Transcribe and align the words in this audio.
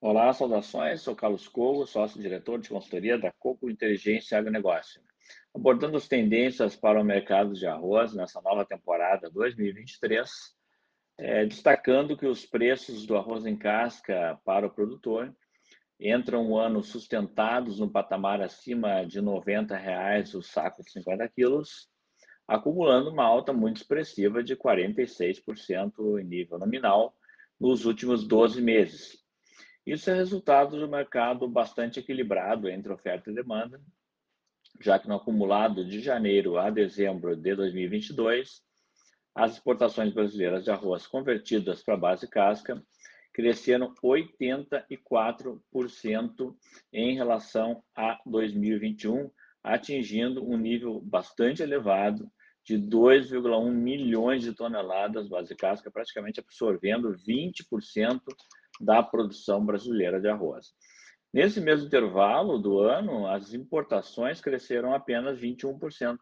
Olá, 0.00 0.32
saudações. 0.32 1.02
Sou 1.02 1.16
Carlos 1.16 1.48
Cogo, 1.48 1.84
sócio-diretor 1.84 2.60
de 2.60 2.68
consultoria 2.68 3.18
da 3.18 3.32
Coco 3.32 3.68
Inteligência 3.68 4.36
e 4.36 4.38
Agronegócio. 4.38 5.02
Abordando 5.52 5.96
as 5.96 6.06
tendências 6.06 6.76
para 6.76 7.00
o 7.00 7.04
mercado 7.04 7.52
de 7.52 7.66
arroz 7.66 8.14
nessa 8.14 8.40
nova 8.40 8.64
temporada 8.64 9.28
2023, 9.28 10.30
é, 11.18 11.46
destacando 11.46 12.16
que 12.16 12.26
os 12.26 12.46
preços 12.46 13.06
do 13.06 13.16
arroz 13.16 13.44
em 13.44 13.56
casca 13.56 14.40
para 14.44 14.68
o 14.68 14.70
produtor 14.70 15.34
entram 15.98 16.48
um 16.48 16.56
ano 16.56 16.80
sustentados 16.80 17.80
no 17.80 17.90
patamar 17.90 18.40
acima 18.40 19.04
de 19.04 19.20
90 19.20 19.76
reais 19.76 20.32
o 20.32 20.40
saco 20.40 20.80
de 20.80 20.92
50 20.92 21.28
quilos, 21.30 21.88
acumulando 22.46 23.10
uma 23.10 23.24
alta 23.24 23.52
muito 23.52 23.78
expressiva 23.78 24.44
de 24.44 24.54
46% 24.54 26.20
em 26.20 26.24
nível 26.24 26.56
nominal 26.56 27.16
nos 27.60 27.84
últimos 27.84 28.24
12 28.24 28.62
meses. 28.62 29.27
Isso 29.88 30.10
é 30.10 30.14
resultado 30.14 30.78
do 30.78 30.86
mercado 30.86 31.48
bastante 31.48 31.98
equilibrado 31.98 32.68
entre 32.68 32.92
oferta 32.92 33.30
e 33.30 33.34
demanda, 33.34 33.80
já 34.78 34.98
que 34.98 35.08
no 35.08 35.14
acumulado 35.14 35.82
de 35.82 36.00
janeiro 36.00 36.58
a 36.58 36.68
dezembro 36.68 37.34
de 37.34 37.56
2022, 37.56 38.60
as 39.34 39.54
exportações 39.54 40.12
brasileiras 40.12 40.64
de 40.64 40.70
arroz 40.70 41.06
convertidas 41.06 41.82
para 41.82 41.96
base 41.96 42.28
casca 42.28 42.84
cresceram 43.32 43.94
84% 44.04 46.54
em 46.92 47.14
relação 47.14 47.82
a 47.96 48.20
2021, 48.26 49.30
atingindo 49.64 50.46
um 50.46 50.58
nível 50.58 51.00
bastante 51.00 51.62
elevado 51.62 52.30
de 52.62 52.76
2,1 52.76 53.72
milhões 53.72 54.42
de 54.42 54.52
toneladas 54.52 55.30
base 55.30 55.56
casca, 55.56 55.90
praticamente 55.90 56.40
absorvendo 56.40 57.16
20% 57.26 58.20
da 58.80 59.02
produção 59.02 59.64
brasileira 59.64 60.20
de 60.20 60.28
arroz. 60.28 60.68
Nesse 61.32 61.60
mesmo 61.60 61.86
intervalo 61.86 62.58
do 62.58 62.78
ano, 62.78 63.26
as 63.26 63.52
importações 63.52 64.40
cresceram 64.40 64.94
apenas 64.94 65.38
21%, 65.38 66.18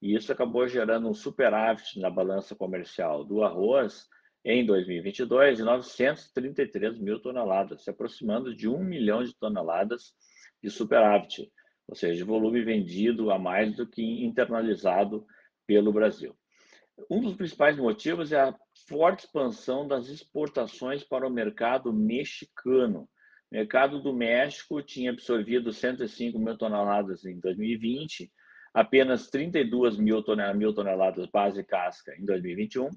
e 0.00 0.14
isso 0.14 0.32
acabou 0.32 0.66
gerando 0.66 1.08
um 1.08 1.14
superávit 1.14 1.98
na 2.00 2.08
balança 2.08 2.54
comercial 2.54 3.24
do 3.24 3.42
arroz 3.42 4.06
em 4.44 4.64
2022 4.64 5.58
de 5.58 5.64
933 5.64 6.98
mil 6.98 7.20
toneladas, 7.20 7.82
se 7.82 7.90
aproximando 7.90 8.54
de 8.54 8.68
1 8.68 8.78
milhão 8.78 9.22
de 9.22 9.36
toneladas 9.36 10.14
de 10.62 10.70
superávit, 10.70 11.50
ou 11.88 11.94
seja, 11.94 12.14
de 12.14 12.24
volume 12.24 12.62
vendido 12.62 13.30
a 13.30 13.38
mais 13.38 13.76
do 13.76 13.86
que 13.86 14.24
internalizado 14.24 15.26
pelo 15.66 15.92
Brasil. 15.92 16.36
Um 17.10 17.20
dos 17.20 17.34
principais 17.34 17.76
motivos 17.76 18.32
é 18.32 18.40
a 18.40 18.56
forte 18.88 19.24
expansão 19.24 19.86
das 19.86 20.08
exportações 20.08 21.02
para 21.02 21.26
o 21.26 21.30
mercado 21.30 21.92
mexicano. 21.92 23.08
O 23.50 23.54
mercado 23.54 24.02
do 24.02 24.12
México 24.12 24.82
tinha 24.82 25.10
absorvido 25.10 25.72
105 25.72 26.38
mil 26.38 26.58
toneladas 26.58 27.24
em 27.24 27.40
2020, 27.40 28.30
apenas 28.74 29.30
32 29.30 29.96
mil 29.96 30.22
toneladas 30.22 31.26
base 31.26 31.64
casca 31.64 32.14
em 32.18 32.24
2021, 32.24 32.90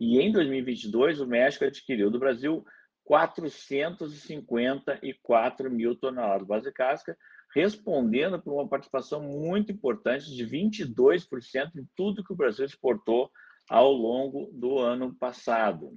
e 0.00 0.18
em 0.18 0.32
2022 0.32 1.20
o 1.20 1.26
México 1.26 1.64
adquiriu 1.64 2.10
do 2.10 2.18
Brasil 2.18 2.64
454 3.04 5.70
mil 5.70 5.94
toneladas 5.96 6.46
base 6.46 6.72
casca, 6.72 7.16
respondendo 7.54 8.40
por 8.40 8.54
uma 8.54 8.68
participação 8.68 9.22
muito 9.22 9.72
importante 9.72 10.34
de 10.34 10.46
22% 10.46 11.76
em 11.76 11.86
tudo 11.96 12.24
que 12.24 12.32
o 12.32 12.36
Brasil 12.36 12.64
exportou 12.64 13.30
ao 13.70 13.92
longo 13.92 14.50
do 14.52 14.80
ano 14.80 15.14
passado. 15.14 15.96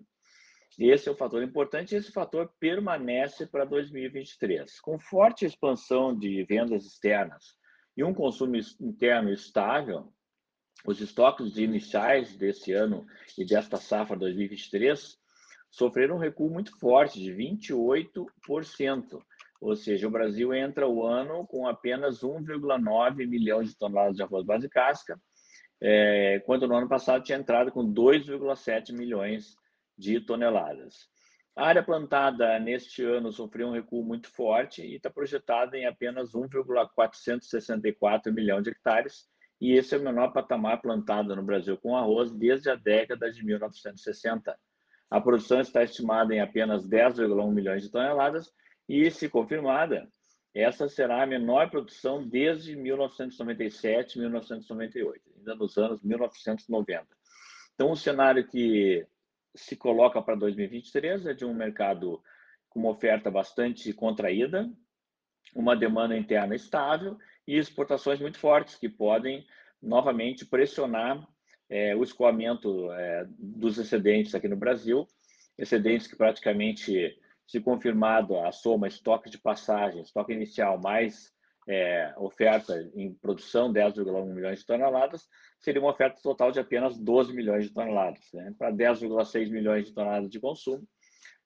Esse 0.77 1.09
é 1.09 1.11
o 1.11 1.17
fator 1.17 1.41
importante 1.41 1.93
e 1.93 1.97
esse 1.97 2.11
fator 2.11 2.53
permanece 2.59 3.47
para 3.47 3.65
2023. 3.65 4.79
Com 4.79 4.99
forte 4.99 5.43
expansão 5.43 6.15
de 6.15 6.43
vendas 6.43 6.85
externas 6.85 7.57
e 7.97 8.03
um 8.03 8.13
consumo 8.13 8.55
interno 8.79 9.31
estável, 9.31 10.13
os 10.85 11.01
estoques 11.01 11.57
iniciais 11.57 12.35
desse 12.37 12.73
ano 12.73 13.07
e 13.37 13.43
desta 13.43 13.77
safra 13.77 14.15
2023 14.17 15.17
sofreram 15.71 16.15
um 16.15 16.19
recuo 16.19 16.51
muito 16.51 16.77
forte 16.77 17.19
de 17.19 17.31
28%, 17.31 18.27
ou 19.59 19.75
seja, 19.75 20.07
o 20.07 20.11
Brasil 20.11 20.53
entra 20.53 20.87
o 20.87 21.03
ano 21.03 21.47
com 21.47 21.67
apenas 21.67 22.19
1,9 22.21 23.27
milhão 23.27 23.63
de 23.63 23.75
toneladas 23.75 24.15
de 24.15 24.21
arroz 24.21 24.45
base 24.45 24.69
casca, 24.69 25.19
é, 25.81 26.39
quando 26.45 26.67
no 26.67 26.75
ano 26.75 26.87
passado 26.87 27.23
tinha 27.23 27.37
entrado 27.37 27.71
com 27.71 27.85
2,7 27.85 28.93
milhões 28.93 29.55
de 29.97 30.19
toneladas. 30.19 31.11
A 31.55 31.67
área 31.67 31.83
plantada 31.83 32.59
neste 32.59 33.03
ano 33.03 33.31
sofreu 33.31 33.67
um 33.67 33.73
recuo 33.73 34.03
muito 34.03 34.27
forte 34.31 34.81
e 34.81 34.95
está 34.95 35.07
projetada 35.09 35.77
em 35.77 35.85
apenas 35.85 36.33
1,464 36.33 38.33
milhão 38.33 38.59
de 38.59 38.71
hectares, 38.71 39.27
e 39.61 39.73
esse 39.73 39.93
é 39.93 39.99
o 39.99 40.03
menor 40.03 40.33
patamar 40.33 40.81
plantado 40.81 41.35
no 41.35 41.43
Brasil 41.43 41.77
com 41.77 41.95
arroz 41.95 42.31
desde 42.31 42.71
a 42.71 42.75
década 42.75 43.31
de 43.31 43.45
1960. 43.45 44.57
A 45.11 45.21
produção 45.21 45.61
está 45.61 45.83
estimada 45.83 46.33
em 46.33 46.41
apenas 46.41 46.87
10,1 46.87 47.53
milhões 47.53 47.83
de 47.83 47.91
toneladas 47.91 48.51
e, 48.89 49.11
se 49.11 49.29
confirmada, 49.29 50.09
essa 50.55 50.89
será 50.89 51.21
a 51.23 51.27
menor 51.27 51.69
produção 51.69 52.27
desde 52.27 52.75
1997, 52.75 54.19
1998, 54.19 55.32
ainda 55.43 55.55
nos 55.55 55.77
anos 55.77 56.01
1990. 56.01 57.05
Então, 57.75 57.91
o 57.91 57.95
cenário 57.95 58.47
que 58.47 59.05
se 59.53 59.75
coloca 59.75 60.21
para 60.21 60.35
2023 60.35 61.27
é 61.27 61.33
de 61.33 61.45
um 61.45 61.53
mercado 61.53 62.21
com 62.69 62.79
uma 62.79 62.89
oferta 62.89 63.29
bastante 63.29 63.93
contraída, 63.93 64.69
uma 65.53 65.75
demanda 65.75 66.17
interna 66.17 66.55
estável 66.55 67.17
e 67.47 67.57
exportações 67.57 68.19
muito 68.19 68.39
fortes 68.39 68.75
que 68.75 68.89
podem 68.89 69.45
novamente 69.81 70.45
pressionar 70.45 71.27
é, 71.69 71.95
o 71.95 72.03
escoamento 72.03 72.91
é, 72.93 73.27
dos 73.37 73.77
excedentes 73.77 74.33
aqui 74.33 74.47
no 74.47 74.55
Brasil, 74.55 75.05
excedentes 75.57 76.07
que 76.07 76.15
praticamente 76.15 77.15
se 77.45 77.59
confirmado 77.59 78.39
a 78.39 78.51
soma 78.51 78.87
estoque 78.87 79.29
de 79.29 79.37
passagem, 79.37 80.01
estoque 80.01 80.33
inicial 80.33 80.79
mais 80.79 81.31
é, 81.67 82.13
oferta 82.17 82.73
em 82.95 83.13
produção, 83.13 83.71
10,1 83.71 84.25
milhões 84.25 84.59
de 84.59 84.65
toneladas, 84.65 85.27
seria 85.59 85.81
uma 85.81 85.91
oferta 85.91 86.19
total 86.21 86.51
de 86.51 86.59
apenas 86.59 86.97
12 86.97 87.33
milhões 87.33 87.65
de 87.65 87.73
toneladas. 87.73 88.23
Né? 88.33 88.53
Para 88.57 88.71
10,6 88.71 89.49
milhões 89.49 89.85
de 89.87 89.93
toneladas 89.93 90.29
de 90.29 90.39
consumo, 90.39 90.87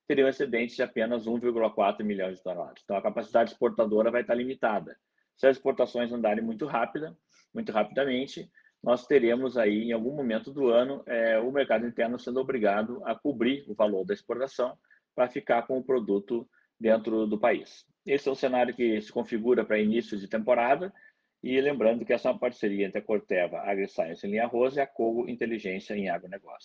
teria 0.07 0.25
um 0.25 0.29
excedente 0.29 0.75
de 0.75 0.81
apenas 0.81 1.25
1,4 1.25 2.03
milhões 2.03 2.37
de 2.37 2.43
toneladas. 2.43 2.81
Então, 2.83 2.95
a 2.95 3.01
capacidade 3.01 3.51
exportadora 3.51 4.09
vai 4.09 4.21
estar 4.21 4.33
limitada. 4.33 4.97
Se 5.35 5.45
as 5.45 5.57
exportações 5.57 6.11
andarem 6.11 6.43
muito 6.43 6.65
rápida, 6.65 7.15
muito 7.53 7.71
rapidamente, 7.71 8.49
nós 8.81 9.05
teremos 9.05 9.57
aí, 9.57 9.83
em 9.83 9.91
algum 9.91 10.15
momento 10.15 10.51
do 10.51 10.69
ano, 10.69 11.03
é, 11.05 11.37
o 11.39 11.51
mercado 11.51 11.85
interno 11.85 12.17
sendo 12.17 12.39
obrigado 12.39 13.01
a 13.05 13.13
cobrir 13.13 13.65
o 13.67 13.75
valor 13.75 14.05
da 14.05 14.13
exportação 14.13 14.77
para 15.15 15.27
ficar 15.27 15.63
com 15.63 15.77
o 15.77 15.83
produto 15.83 16.47
dentro 16.79 17.25
do 17.25 17.39
país. 17.39 17.85
Esse 18.07 18.29
é 18.29 18.31
o 18.31 18.35
cenário 18.35 18.73
que 18.73 19.01
se 19.01 19.11
configura 19.11 19.65
para 19.65 19.77
início 19.77 20.17
de 20.17 20.29
temporada 20.29 20.93
e 21.43 21.59
lembrando 21.59 22.05
que 22.05 22.13
essa 22.13 22.29
é 22.29 22.31
uma 22.31 22.39
parceria 22.39 22.87
entre 22.87 22.99
a 22.99 23.01
Corteva 23.01 23.59
AgriScience 23.59 24.25
em 24.25 24.31
linha 24.31 24.47
rosa 24.47 24.79
e 24.79 24.83
a 24.83 24.87
Cogo 24.87 25.27
Inteligência 25.27 25.93
em 25.93 26.09
agronegócio. 26.09 26.55